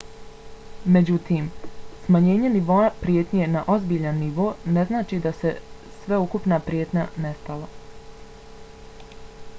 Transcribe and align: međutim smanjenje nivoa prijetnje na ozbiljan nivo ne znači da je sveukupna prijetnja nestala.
međutim 0.93 1.49
smanjenje 2.05 2.49
nivoa 2.53 2.87
prijetnje 3.03 3.51
na 3.57 3.63
ozbiljan 3.75 4.17
nivo 4.23 4.47
ne 4.79 4.87
znači 4.93 5.21
da 5.27 5.35
je 5.43 5.53
sveukupna 5.99 6.61
prijetnja 6.71 7.07
nestala. 7.27 7.71